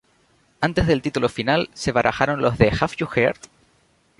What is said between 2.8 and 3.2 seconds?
You